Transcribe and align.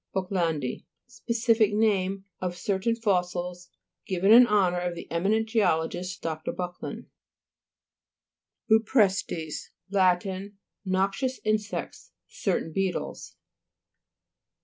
BUCKLA'JTDII 0.15 0.83
Specific 1.05 1.73
name 1.75 2.25
of 2.39 2.57
cer 2.57 2.79
tain 2.79 2.95
fossils, 2.95 3.69
given 4.07 4.31
in 4.31 4.47
honour 4.47 4.79
of 4.79 4.95
the 4.95 5.05
eminent 5.11 5.47
geologist 5.47 6.23
Dr. 6.23 6.51
Buck 6.51 6.81
land. 6.81 7.05
BUPRE'STES 8.67 9.69
Lat. 9.91 10.25
Noxious 10.83 11.39
insects. 11.45 12.13
Certain 12.27 12.73
beetles. 12.73 13.35